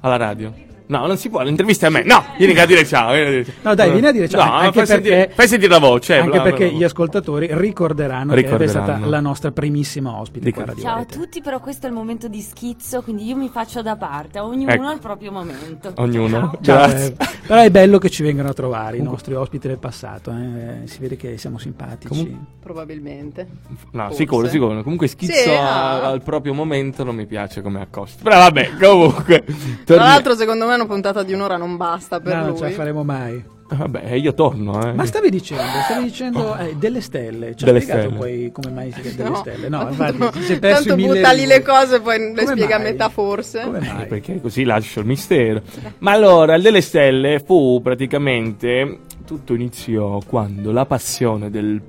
[0.00, 0.52] Alla radio?
[0.92, 2.02] No, non si può, l'intervista è a me.
[2.04, 3.12] No, vieni a dire ciao.
[3.12, 3.54] vieni a dire ciao.
[3.62, 4.44] No, dai, vieni a dire ciao.
[4.44, 6.14] No, anche fai, perché, sentire, fai sentire la voce.
[6.18, 6.78] anche Evla, perché Evla.
[6.78, 8.84] gli ascoltatori ricorderanno, che è Ricorderanno.
[8.86, 12.40] stata la nostra primissima ospite Radio Ciao a tutti, però questo è il momento di
[12.42, 14.86] schizzo, quindi io mi faccio da parte, ognuno Ecco.
[14.86, 15.92] al proprio momento.
[15.96, 16.58] Ognuno.
[16.60, 16.60] Ciao.
[16.62, 17.06] Ciao, Grazie.
[17.18, 20.30] eh, però è bello che ci vengano a trovare i nostri ospiti del passato.
[20.30, 22.08] eh, Si vede che siamo simpatici.
[22.08, 23.46] Comun- Probabilmente.
[23.92, 24.16] No, Forse.
[24.16, 24.82] sicuro, sicuro.
[24.82, 26.06] Comunque schizzo Sì, a- no.
[26.08, 28.22] al proprio momento non mi piace come accosto.
[28.22, 29.44] Però vabbè, comunque.
[29.84, 32.58] Tra l'altro, secondo me una puntata di un'ora non basta per No, non lui.
[32.58, 33.44] ce la faremo mai.
[33.72, 34.92] Vabbè, io torno, eh.
[34.92, 37.54] Ma stavi dicendo, stavi dicendo eh, delle stelle.
[37.56, 38.18] Ci Delle spiegato stelle.
[38.18, 39.36] poi come mai si chiama delle No.
[39.36, 39.68] stelle?
[39.70, 42.78] No, infatti, si è perso Tanto butta lì le cose, poi le Come spiega a
[42.78, 42.90] mai?
[42.92, 43.62] metà forse.
[43.62, 44.06] Come Eh, mai?
[44.08, 45.62] Perché così lascio il mistero.
[46.00, 48.98] Ma allora, il delle stelle fu praticamente.
[49.24, 51.80] Tutto iniziò quando la passione del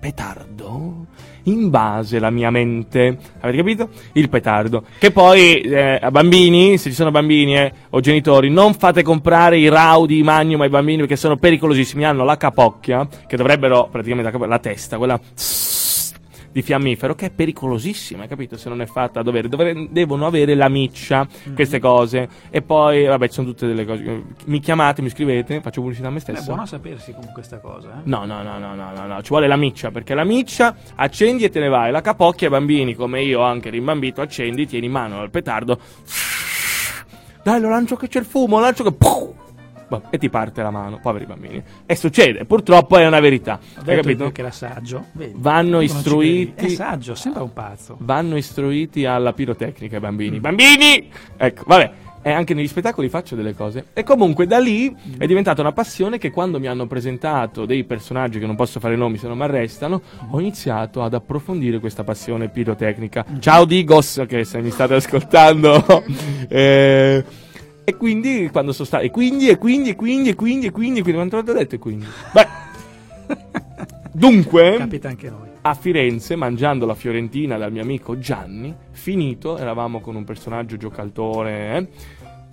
[0.00, 1.06] petardo
[1.44, 3.18] invase la mia mente.
[3.40, 3.88] Avete capito?
[4.12, 4.84] Il petardo.
[4.98, 9.68] Che poi eh, bambini, se ci sono bambini eh, o genitori, non fate comprare i
[9.68, 12.04] raudi, i magnum ai bambini perché sono pericolosissimi.
[12.04, 15.18] Hanno la capocchia, che dovrebbero praticamente la, la testa, quella
[16.52, 18.56] di fiammifero che è pericolosissima, hai capito?
[18.56, 22.28] Se non è fatta a dovere, Dovre- devono avere la miccia, queste cose.
[22.50, 24.22] E poi, vabbè, ci sono tutte delle cose.
[24.46, 26.44] Mi chiamate, mi scrivete, faccio pubblicità a me È stesso.
[26.46, 27.88] buono a sapersi comunque questa cosa.
[27.98, 28.00] Eh?
[28.04, 31.44] No, no, no, no, no, no, no, ci vuole la miccia, perché la miccia accendi
[31.44, 31.90] e te ne vai.
[31.90, 35.78] La capocchia ai bambini, come io anche rimbambito, accendi, tieni in mano il petardo.
[37.42, 38.92] Dai, lo lancio che c'è il fumo, lo lancio che...
[40.10, 41.62] E ti parte la mano, poveri bambini.
[41.86, 43.58] E succede, purtroppo è una verità.
[43.78, 44.30] Ho Hai capito?
[44.30, 45.06] che era saggio.
[45.12, 46.66] Vedi, Vanno istruiti-.
[46.66, 47.96] È saggio, sembra un pazzo.
[48.00, 50.38] vanno istruiti alla pirotecnica i bambini.
[50.40, 51.08] Bambini!
[51.36, 51.90] Ecco, vabbè.
[52.22, 53.86] E anche negli spettacoli faccio delle cose.
[53.94, 58.38] E comunque da lì è diventata una passione che quando mi hanno presentato dei personaggi
[58.38, 62.50] che non posso fare nomi se non mi arrestano, ho iniziato ad approfondire questa passione
[62.50, 63.24] pirotecnica.
[63.38, 65.82] Ciao Digos, che se mi state ascoltando.
[66.52, 67.24] Eh,
[67.84, 69.04] e quindi quando sono stato...
[69.04, 71.54] E quindi, e quindi, e quindi, e quindi, e quindi, e quindi, quanto volte ho
[71.54, 72.06] detto e quindi?
[72.32, 72.48] Beh.
[74.12, 75.48] Dunque Capita anche a noi.
[75.62, 81.76] a Firenze mangiando la fiorentina dal mio amico Gianni, finito, eravamo con un personaggio giocatore,
[81.76, 81.88] eh,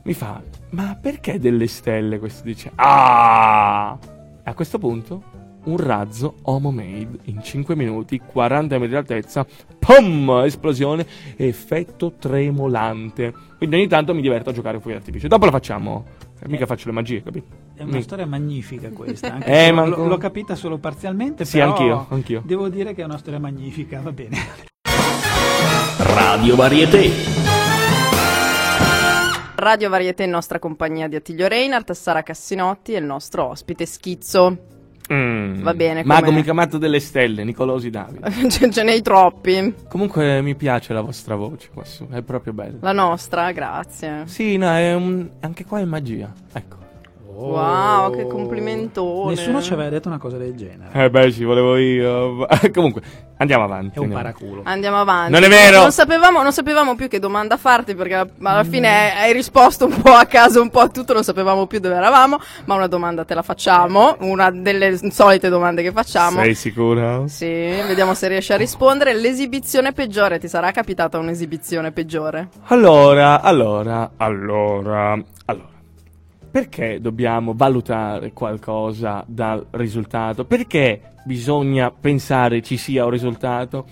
[0.03, 2.19] mi fa, ma perché delle stelle?
[2.19, 3.97] Questo dice, ah!
[4.43, 5.23] A questo punto
[5.67, 9.45] un razzo homo made in 5 minuti, 40 metri di altezza,
[9.79, 10.41] pum!
[10.43, 13.33] Esplosione, effetto tremolante.
[13.57, 15.27] Quindi ogni tanto mi diverto a giocare fuori artificio.
[15.27, 16.05] Dopo lo facciamo
[16.39, 17.47] Eh, Mica faccio le magie, capito?
[17.75, 19.33] È una Mi- storia magnifica questa.
[19.33, 21.45] Anche Eh, ma- l'ho, l'ho capita solo parzialmente.
[21.45, 22.41] Sì, però anch'io, anch'io.
[22.45, 24.37] Devo dire che è una storia magnifica, va bene.
[25.97, 27.11] Radio Varieté.
[29.55, 34.75] Radio Varieté in nostra compagnia di Attilio Reinhardt, Sara Cassinotti e il nostro ospite Schizzo.
[35.13, 35.61] Mm.
[35.61, 36.35] Va bene, Mago com'è?
[36.35, 38.29] mica matto delle stelle, Nicolosi Davide.
[38.49, 39.73] ce, ce n'hai troppi.
[39.87, 42.77] Comunque mi piace la vostra voce qua su, è proprio bella.
[42.81, 44.23] La nostra, grazie.
[44.25, 45.29] Sì, no, è un...
[45.39, 46.31] anche qua è magia.
[46.53, 46.86] Ecco.
[47.37, 49.35] Wow, che complimentone.
[49.35, 50.89] Nessuno ci aveva detto una cosa del genere.
[50.91, 52.47] Eh beh, ci volevo io.
[52.73, 53.01] Comunque,
[53.37, 53.97] andiamo avanti.
[53.97, 54.23] È un andiamo.
[54.23, 54.61] paraculo.
[54.65, 55.31] Andiamo avanti.
[55.33, 55.81] Non è vero!
[55.81, 60.13] Non sapevamo, non sapevamo più che domanda farti perché alla fine hai risposto un po'
[60.13, 63.35] a caso, un po' a tutto, non sapevamo più dove eravamo, ma una domanda te
[63.35, 66.41] la facciamo, una delle solite domande che facciamo.
[66.41, 67.27] Sei sicura?
[67.27, 69.13] Sì, vediamo se riesci a rispondere.
[69.13, 72.49] L'esibizione peggiore, ti sarà capitata un'esibizione peggiore?
[72.69, 75.35] Allora, allora, allora.
[76.49, 80.45] Perché dobbiamo valutare qualcosa dal risultato?
[80.45, 83.85] Perché bisogna pensare ci sia un risultato?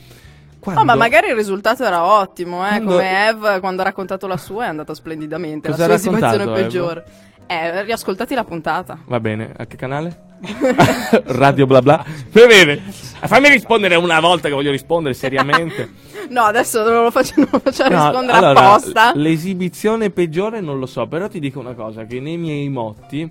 [0.59, 0.81] Quando...
[0.81, 2.69] Oh, ma magari il risultato era ottimo, eh?
[2.69, 5.69] Quando- Come Eve quando ha raccontato la sua è andata splendidamente.
[5.69, 6.59] Cosa la sua esibizione raccontato,
[6.91, 7.05] Eve?
[7.47, 8.97] Eh, riascoltati la puntata.
[9.05, 10.23] Va bene, a che canale?
[11.25, 12.03] Radio bla bla.
[12.31, 12.77] Va bene.
[12.77, 16.03] Fammi rispondere una volta che voglio rispondere seriamente.
[16.25, 19.11] No, adesso non lo faccio, non lo faccio No, rispondere allora, apposta.
[19.13, 23.29] l- L'esibizione peggiore non lo so, però ti dico una cosa, che nei miei motti,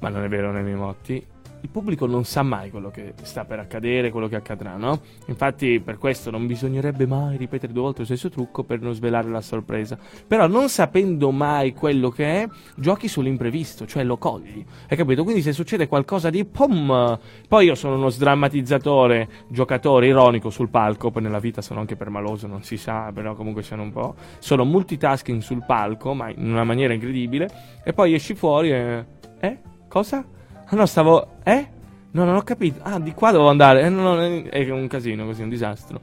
[0.00, 1.24] ma non è vero nei miei motti,
[1.62, 5.00] il pubblico non sa mai quello che sta per accadere, quello che accadrà, no?
[5.26, 9.28] Infatti per questo non bisognerebbe mai ripetere due volte lo stesso trucco per non svelare
[9.28, 9.98] la sorpresa.
[10.26, 14.64] Però non sapendo mai quello che è, giochi sull'imprevisto, cioè lo cogli.
[14.88, 15.22] Hai capito?
[15.22, 21.10] Quindi se succede qualcosa di pom, poi io sono uno sdrammatizzatore, giocatore ironico sul palco,
[21.10, 24.14] poi nella vita sono anche permaloso, non si sa, però comunque sono un po'.
[24.38, 27.48] Sono multitasking sul palco, ma in una maniera incredibile,
[27.84, 29.04] e poi esci fuori e.
[29.40, 29.58] Eh?
[29.88, 30.24] Cosa?
[30.72, 31.38] Ah no, stavo.
[31.52, 31.68] Eh?
[32.12, 32.80] No, non ho capito.
[32.82, 33.82] Ah, di qua devo andare.
[33.82, 36.00] Eh, no, no, eh, è un casino così, un disastro.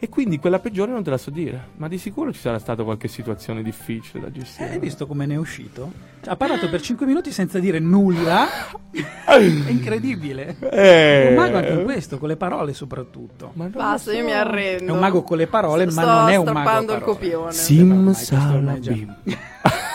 [0.00, 1.70] E quindi quella peggiore non te la so dire.
[1.76, 4.68] Ma di sicuro ci sarà stata qualche situazione difficile da gestire.
[4.68, 5.90] Eh, Hai visto come ne è uscito?
[6.24, 8.46] Ha parlato per 5 minuti senza dire nulla.
[9.26, 10.56] È incredibile.
[10.60, 11.26] Eh.
[11.26, 13.50] È un mago anche in questo, con le parole soprattutto.
[13.54, 14.92] Basta, io mi arrendo.
[14.92, 17.00] È un mago con le parole, Sto ma non è un mago a strappando il
[17.00, 17.52] copione.
[17.52, 18.36] Sim questo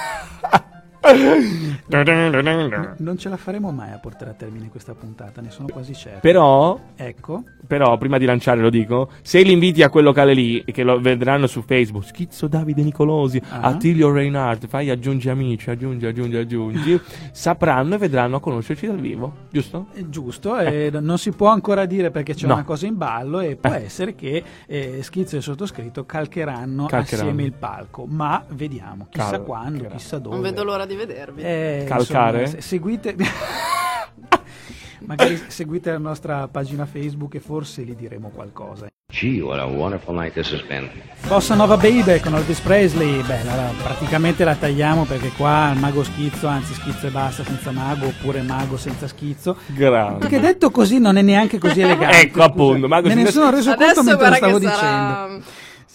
[2.98, 6.20] Non ce la faremo mai a portare a termine questa puntata, ne sono quasi certo.
[6.22, 10.60] Però, Ecco, però, prima di lanciare lo dico, se li inviti a quel locale lì,
[10.66, 13.60] e che lo vedranno su Facebook, Schizzo Davide Nicolosi, Ah.
[13.62, 19.34] Attilio Reinhardt, fai aggiungi amici, aggiungi, aggiungi, aggiungi, sapranno e vedranno a conoscerci dal vivo,
[19.50, 19.88] giusto?
[19.94, 22.54] è giusto, e non si può ancora dire perché c'è No.
[22.54, 23.84] una cosa in ballo e può Eh.
[23.84, 27.30] essere che eh, Schizzo e sottoscritto calcheranno, Calcheranno.
[27.30, 29.46] assieme il palco, ma vediamo, chissà Calcheranno.
[29.46, 30.36] quando, chissà dove.
[30.36, 31.42] Non vedo l'ora di vedervi.
[31.42, 32.42] Eh, Calcare?
[32.42, 33.16] insomma, se- seguite
[35.06, 38.88] magari seguite la nostra pagina Facebook e forse gli diremo qualcosa.
[39.12, 40.90] Gee, what a wonderful night this has been.
[41.28, 45.80] Bossa Nova Baby con Elvis Presley, beh, la- la- praticamente la tagliamo perché qua il
[45.80, 49.58] mago schizzo, anzi schizzo e basta senza mago, oppure mago senza schizzo.
[49.68, 50.20] Grande.
[50.20, 52.22] Perché detto così non è neanche così elegante.
[52.22, 54.78] Ecco, appunto, mago Me ne senza- sono reso Adesso conto mentre lo stavo dicendo.
[54.80, 55.40] sarà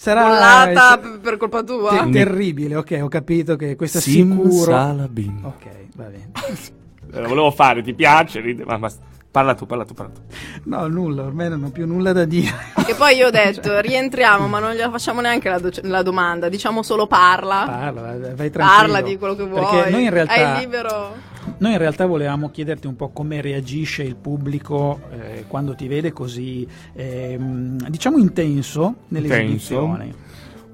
[0.01, 2.05] Sarà bollata eh, per colpa tua.
[2.05, 4.71] te- terribile, ok, ho capito che questo è Sim sicuro.
[4.71, 5.41] Salabim.
[5.45, 5.65] Ok,
[5.97, 6.31] va bene.
[7.11, 8.39] Eh, Lo volevo fare, ti piace?
[8.41, 9.03] Ride, ma basta.
[9.31, 10.21] Parla tu, parla tu, parla tu.
[10.65, 12.53] No, nulla, ormai non ho più nulla da dire.
[12.85, 16.51] Che poi io ho detto, rientriamo, ma non gliela facciamo neanche la, doc- la domanda,
[16.51, 17.65] diciamo solo parla.
[17.67, 18.93] Parla, vai vai tranquillo.
[18.93, 19.65] Parla di quello che vuoi.
[19.65, 21.15] Perché noi in realtà Hai libero.
[21.59, 26.12] Noi in realtà volevamo chiederti un po' come reagisce il pubblico eh, quando ti vede
[26.12, 29.99] così, ehm, diciamo, intenso nelle Intenso?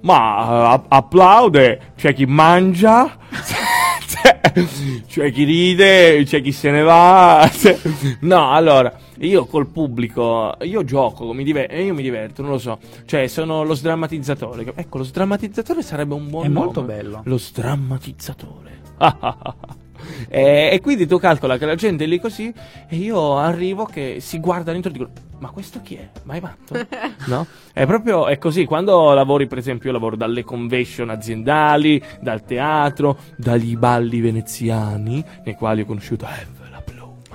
[0.02, 0.16] Ma
[0.70, 3.16] eh, app- applaude, c'è chi mangia,
[4.06, 4.52] c'è,
[5.06, 7.48] c'è chi ride, c'è chi se ne va.
[7.50, 7.78] c'è-
[8.20, 12.78] No, allora, io col pubblico, io gioco, mi diver- io mi diverto, non lo so.
[13.06, 14.70] Cioè, sono lo sdrammatizzatore.
[14.74, 16.64] Ecco, lo sdrammatizzatore sarebbe un buon È nome.
[16.66, 17.22] molto bello.
[17.24, 18.82] Lo sdrammatizzatore.
[20.28, 22.52] e, e quindi tu calcola che la gente è lì così
[22.88, 26.08] e io arrivo che si guarda dentro e dico ma questo chi è?
[26.22, 26.74] Ma è matto?
[27.28, 27.46] no?
[27.72, 33.18] È proprio è così, quando lavori per esempio io lavoro dalle convention aziendali, dal teatro,
[33.36, 36.53] dagli balli veneziani nei quali ho conosciuto Blu.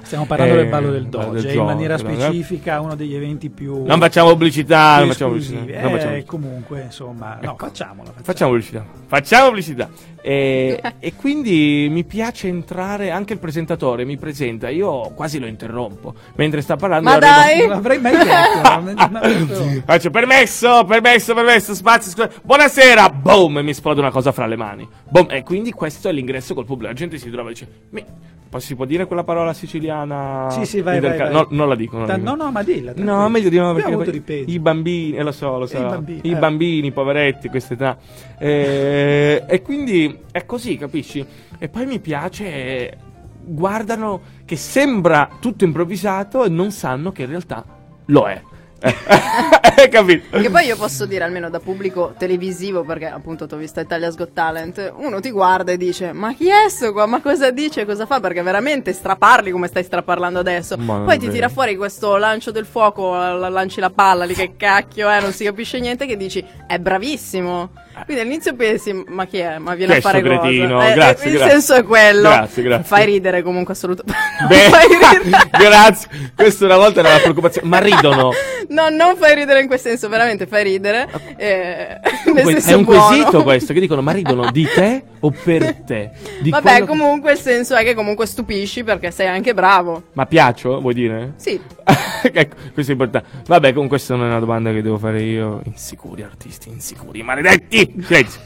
[0.03, 1.99] Stiamo parlando Eh, del ballo del ballo Doge, del in maniera no?
[1.99, 5.59] specifica uno degli eventi più Non facciamo pubblicità, non facciamo pubblicità.
[5.59, 6.25] non Eh, facciamo pubblicità.
[6.31, 8.13] comunque, insomma, no, facciamola.
[8.21, 8.85] Facciamo pubblicità.
[9.07, 9.89] Facciamo pubblicità.
[10.21, 16.13] E, e quindi mi piace entrare, anche il presentatore mi presenta, io quasi lo interrompo.
[16.35, 17.09] Mentre sta parlando...
[17.09, 17.59] Ma dai!
[17.59, 19.81] Non l'avrei mai detto.
[19.85, 22.29] Faccio permesso, permesso, permesso, spazio, scusa.
[22.43, 24.87] Buonasera, boom, e mi esplode una cosa fra le mani.
[25.07, 26.91] Boom, e quindi questo è l'ingresso col pubblico.
[26.91, 30.47] La gente si trova e dice, "Mi- poi si può dire quella parola siciliana?
[30.49, 31.31] Sì, sì, vai, vai, vai.
[31.31, 31.97] No, non la dico.
[31.97, 32.35] Non la dico.
[32.35, 32.91] no, no, ma dilla.
[32.91, 33.29] No, tranquillo.
[33.29, 36.31] meglio di no perché poi- i bambini, eh, lo so, lo so, I bambini, i
[36.31, 36.35] eh.
[36.35, 37.97] bambini, poveretti, questa età.
[38.39, 41.23] Eh, e quindi è così, capisci?
[41.59, 42.97] E poi mi piace,
[43.43, 47.63] guardano che sembra tutto improvvisato e non sanno che in realtà
[48.05, 48.41] lo è.
[48.81, 48.95] Eh,
[49.75, 50.39] Hai capito?
[50.39, 54.15] Che poi io posso dire, almeno da pubblico televisivo, perché appunto ti ho visto Italia's
[54.15, 57.05] Got Talent, uno ti guarda e dice, ma chi è sto qua?
[57.05, 57.85] Ma cosa dice?
[57.85, 58.19] Cosa fa?
[58.19, 60.77] Perché veramente straparli come stai straparlando adesso.
[60.77, 61.31] Ma poi ti vero.
[61.33, 65.31] tira fuori questo lancio del fuoco, la- lanci la palla lì, che cacchio è, non
[65.31, 67.69] si capisce niente, che dici, è bravissimo.
[68.05, 69.57] Quindi all'inizio pensi, ma chi è?
[69.57, 70.39] Ma viene Chi è a fare cosa?
[70.39, 70.87] cretino?
[70.87, 72.29] Eh, Grazie, il senso è quello.
[72.29, 72.83] Grazie, grazie.
[72.85, 74.17] Fai ridere comunque assolutamente.
[74.47, 75.49] Beh, fai ridere.
[75.51, 76.31] grazie.
[76.33, 77.67] Questa una volta era la preoccupazione.
[77.67, 78.31] Ma ridono.
[78.69, 81.07] No, non fai ridere in quel senso, veramente fai ridere.
[81.37, 81.99] eh,
[82.33, 83.07] nel Que- è un buono.
[83.07, 86.11] quesito questo che dicono ma ridono di te o per te?
[86.41, 90.03] Di Vabbè, che- comunque il senso è che comunque stupisci perché sei anche bravo.
[90.13, 91.33] Ma piaccio, vuoi dire?
[91.37, 91.59] Sì.
[92.31, 93.27] ecco, questo è importante.
[93.47, 95.61] Vabbè, comunque questa non è una domanda che devo fare io.
[95.65, 97.95] Insicuri artisti, insicuri, maledetti!
[98.05, 98.41] Silenzio.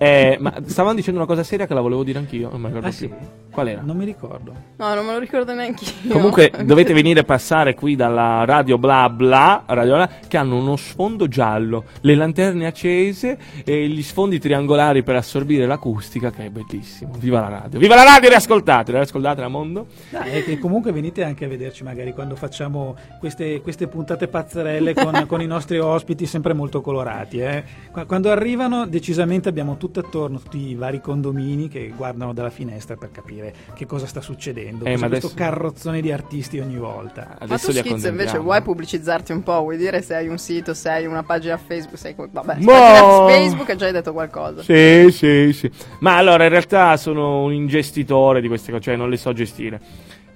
[0.00, 2.86] Eh, ma stavamo dicendo una cosa seria che la volevo dire anch'io, non mi ricordo
[2.86, 2.98] Ah, più.
[2.98, 3.10] sì?
[3.58, 3.80] Qual era?
[3.82, 4.54] Non mi ricordo.
[4.76, 6.12] No, non me lo ricordo neanche io.
[6.12, 10.76] Comunque dovete venire a passare qui dalla radio bla bla, radio bla, che hanno uno
[10.76, 17.14] sfondo giallo, le lanterne accese e gli sfondi triangolari per assorbire l'acustica che è bellissimo.
[17.18, 17.80] Viva la radio!
[17.80, 19.86] Viva la radio, riascoltatela, riascoltatela mondo.
[20.08, 24.94] Dai, e che comunque venite anche a vederci magari quando facciamo queste, queste puntate pazzerelle
[24.94, 27.40] con, con i nostri ospiti sempre molto colorati.
[27.40, 27.64] eh.
[27.90, 32.94] Qua- Quando arrivano decisamente abbiamo tutto attorno, tutti i vari condomini che guardano dalla finestra
[32.94, 34.84] per capire che cosa sta succedendo.
[34.84, 37.36] Eh, ma questo adesso- carrozzone di artisti ogni volta.
[37.46, 39.60] Ma tu li schizzo invece vuoi pubblicizzarti un po'?
[39.60, 43.70] Vuoi dire se hai un sito, se hai una pagina Facebook, sei vabbè, pagina Facebook
[43.70, 44.62] hai già detto qualcosa.
[44.62, 45.70] Sì, sì, sì.
[46.00, 49.80] Ma allora in realtà sono un ingestitore di queste cose, cioè non le so gestire.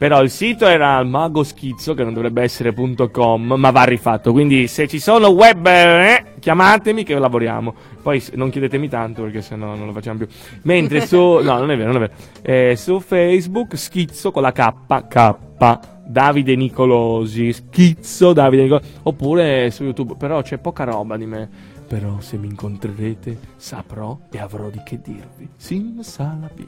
[0.03, 2.75] Però il sito era magoschizzo, che non dovrebbe essere
[3.13, 4.33] .com, ma va rifatto.
[4.33, 7.73] Quindi se ci sono web, eh, chiamatemi che lavoriamo.
[8.03, 10.27] Poi non chiedetemi tanto perché sennò non lo facciamo più.
[10.63, 11.17] Mentre su...
[11.41, 12.13] no, non è vero, non è vero.
[12.43, 14.73] Eh, su Facebook schizzo con la K,
[15.07, 15.79] K.
[16.05, 21.49] Davide Nicolosi, schizzo Davide Nicolosi, oppure su YouTube, però c'è poca roba di me.
[21.93, 25.47] Però se mi incontrerete saprò e avrò di che dirvi.
[25.57, 26.67] Sim salabi.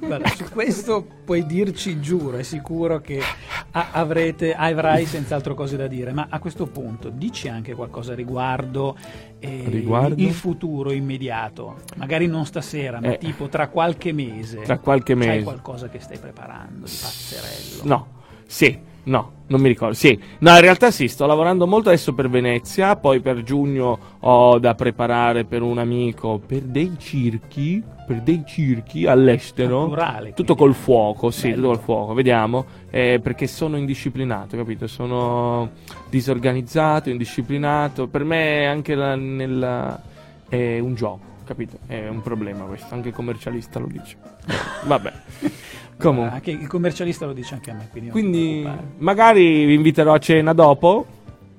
[0.00, 3.20] Guarda, su questo puoi dirci, giuro, è sicuro che
[3.72, 8.96] avrete, avrai senz'altro cose da dire, ma a questo punto dici anche qualcosa riguardo,
[9.40, 10.22] eh, Riguardo?
[10.22, 13.18] il futuro immediato, magari non stasera, ma Eh.
[13.18, 14.62] tipo tra qualche mese.
[14.62, 15.42] Tra qualche C'hai mese.
[15.42, 17.82] qualcosa che stai preparando di pazzerello?
[17.84, 18.06] No,
[18.46, 19.94] sì, no, non mi ricordo.
[19.94, 24.58] Sì, no, in realtà sì, sto lavorando molto adesso per Venezia, poi per giugno ho
[24.58, 29.82] da preparare per un amico per dei circhi, per dei circhi all'estero.
[29.82, 31.54] Naturale, Tutto col fuoco, sì, Bello.
[31.56, 34.86] tutto col fuoco, vediamo, eh, perché sono indisciplinato, capito?
[34.86, 35.70] Sono
[36.10, 38.08] disorganizzato, indisciplinato.
[38.08, 40.00] Per me anche la, nella,
[40.48, 41.78] è un gioco, capito?
[41.86, 44.16] È un problema questo, anche il commercialista lo dice.
[44.84, 45.12] Vabbè.
[45.98, 46.34] Comunque.
[46.34, 50.52] Anche il commercialista lo dice anche a me, quindi, Quindi magari vi inviterò a cena
[50.52, 51.06] dopo.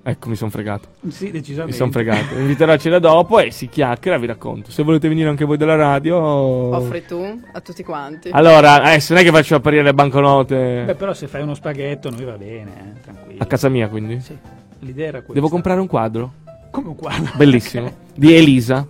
[0.03, 0.87] Ecco, mi sono fregato.
[1.09, 1.75] Sì, Mi decisamente.
[1.75, 2.33] sono fregato.
[2.35, 4.71] Vi inviterò a cena dopo e si chiacchiera, vi racconto.
[4.71, 6.15] Se volete venire anche voi della radio.
[6.17, 8.29] Offri tu a tutti quanti.
[8.31, 10.83] Allora, adesso non è che faccio apparire le banconote.
[10.85, 13.43] Beh, però se fai uno spaghetto noi va bene, eh, tranquillo.
[13.43, 14.21] A casa mia, quindi.
[14.21, 14.37] Sì,
[14.79, 15.33] l'idea era questa.
[15.33, 16.31] Devo comprare un quadro.
[16.71, 17.33] Come un quadro.
[17.35, 17.91] Bellissimo.
[18.15, 18.87] Di Elisa.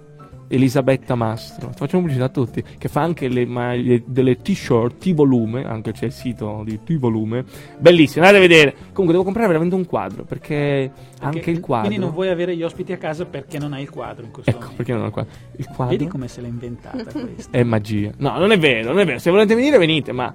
[0.50, 1.72] Elisabetta Mastro.
[1.76, 2.64] Facciamo pubblicità a tutti.
[2.78, 5.64] Che fa anche le maglie delle t-shirt T-volume.
[5.66, 7.44] Anche c'è il sito di T-volume.
[7.78, 8.26] Bellissimo.
[8.26, 8.72] Andate a vedere.
[8.94, 10.24] Comunque devo comprare veramente un quadro.
[10.24, 11.88] Perché, anche Perché- il quadro.
[11.88, 14.50] Quindi non vuoi avere gli ospiti a casa perché non hai il quadro in questo
[14.52, 14.78] Ecco, momento.
[14.78, 15.32] perché non ho il quadro?
[15.58, 17.52] Il quadro Vedi come se l'è inventata questa.
[17.58, 18.12] è magia.
[18.18, 19.20] No, non è vero, non è vero.
[19.20, 20.34] Se volete venire, venite, ma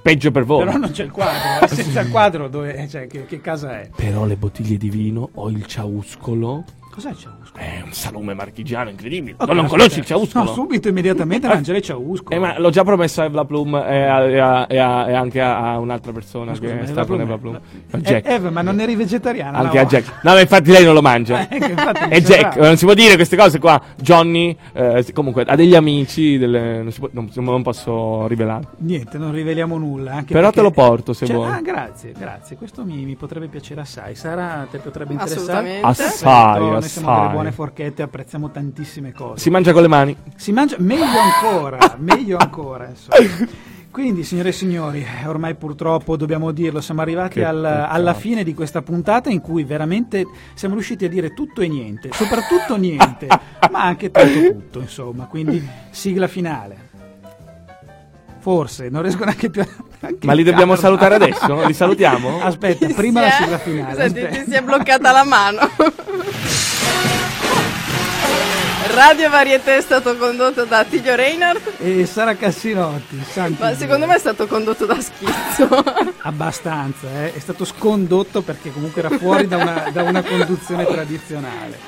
[0.00, 0.64] peggio per voi.
[0.64, 1.68] Però non c'è il quadro, eh.
[1.74, 3.90] senza il quadro dove, cioè, che, che casa è?
[3.94, 6.64] Però le bottiglie di vino o il ciauscolo
[6.98, 7.64] Cos'è il ciauscolo?
[7.64, 9.36] È un salume marchigiano incredibile.
[9.38, 9.76] Ok, non, aspetta.
[9.76, 10.44] conosci il ciauscolo?
[10.44, 12.34] No, subito, immediatamente mangiare il ciauscolo.
[12.34, 15.12] Eh, ma l'ho già promesso a Evla Plum e, a- e a- e a- e
[15.14, 17.54] anche a, un'altra persona Scusa, che ma sta Eva con Plum- Evla Plum.
[17.54, 18.26] A Eh, Jack.
[18.28, 19.58] Eva, ma non eri vegetariana?
[19.58, 19.82] anche no?
[19.82, 20.06] a Jack.
[20.24, 21.46] No, ma infatti lei non lo mangia.
[21.48, 23.80] Eh, mi È Jack, non si può dire queste cose qua.
[23.96, 28.66] Johnny, eh, comunque, ha degli amici, delle- non, si può- non- non posso rivelare.
[28.78, 30.14] Niente, non riveliamo nulla.
[30.14, 31.48] Anche Però perché- te lo porto, se Cioè, vuoi.
[31.50, 32.56] Ah, grazie, grazie.
[32.56, 34.16] Questo mi, mi potrebbe piacere assai.
[34.16, 35.80] Sara, te potrebbe interessare?
[35.82, 35.86] Assolutamente.
[35.86, 39.40] Assai, Perfetto, Noi siamo delle buone forchette, apprezziamo tantissime cose.
[39.42, 40.16] Si mangia con le mani.
[40.36, 42.88] Si mangia meglio ancora, meglio ancora.
[42.88, 43.46] Insomma.
[43.90, 48.80] Quindi, signore e signori, ormai purtroppo dobbiamo dirlo, siamo arrivati al- alla fine di questa
[48.80, 50.24] puntata in cui veramente
[50.54, 53.26] siamo riusciti a dire tutto e niente, soprattutto niente,
[53.70, 55.24] ma anche tanto tutto, insomma.
[55.26, 56.86] Quindi, sigla finale.
[58.40, 59.66] Forse, non riesco neanche più a...
[60.00, 60.98] anche Ma li dobbiamo farla.
[60.98, 61.66] salutare adesso?
[61.66, 62.40] Li salutiamo?
[62.40, 64.08] Aspetta, prima la sigla finale.
[64.10, 65.58] Senti, ti si è bloccata la mano.
[68.94, 74.16] Radio Varieté è stato condotto da Tiglio Reinhardt, E Sara Cassinotti, santi ma secondo me
[74.16, 75.84] è stato condotto da Schizzo.
[76.22, 77.32] Abbastanza, eh.
[77.32, 81.78] è stato scondotto perché comunque era fuori da una, da una conduzione tradizionale.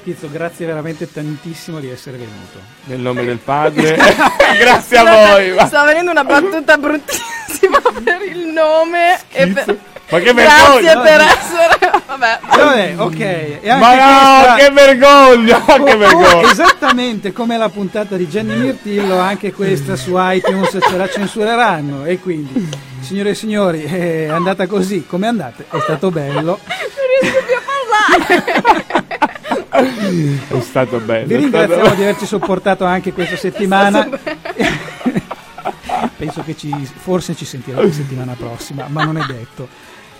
[0.00, 2.58] Schizzo, grazie veramente tantissimo di essere venuto.
[2.84, 3.96] Nel nome del padre.
[4.58, 5.50] Grazie a voi.
[5.52, 5.66] va.
[5.66, 9.78] Sta venendo una battuta bruttissima per il nome e per...
[10.10, 11.00] Ma che Grazie vergogna!
[11.00, 11.79] per essere...
[12.10, 12.40] Vabbè.
[12.44, 13.20] Vabbè, ok.
[13.20, 15.62] E anche Ma no, questa- che vergogna!
[15.64, 16.50] Oh, che oh, vergogna!
[16.50, 22.04] esattamente come la puntata di Gianni Mirtillo, anche questa su iTunes ce la censureranno.
[22.04, 22.68] E quindi,
[22.98, 25.06] signore e signori, è andata così.
[25.06, 25.62] Come è andata?
[25.70, 26.58] È stato bello.
[26.66, 27.62] Non riesco più a
[29.70, 30.38] parlare.
[30.48, 31.26] È stato bello.
[31.28, 31.94] Vi ringraziamo bello.
[31.94, 34.08] di averci sopportato anche questa settimana.
[36.16, 39.68] Penso che ci, forse ci sentiremo la settimana prossima, ma non è detto.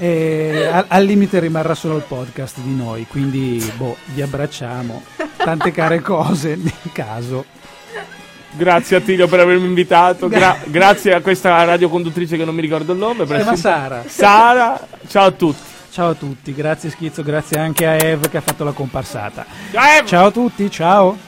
[0.03, 5.03] E al, al limite rimarrà solo il podcast di noi, quindi boh, vi abbracciamo.
[5.37, 7.45] Tante care cose nel caso.
[8.53, 10.29] Grazie a Tilio per avermi invitato.
[10.29, 13.27] gra- grazie a questa radioconduttrice che non mi ricordo il nome.
[13.27, 14.03] Si chiama essere- Sara.
[14.07, 15.69] Sara, ciao a tutti.
[15.91, 19.45] Ciao a tutti, grazie Schizzo, grazie anche a Ev che ha fatto la comparsata.
[19.73, 20.05] Ciao!
[20.07, 21.19] Ciao a tutti, ciao.